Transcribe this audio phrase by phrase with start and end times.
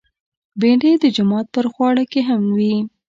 [0.59, 2.75] بېنډۍ د جومات پر خواړه کې هم وي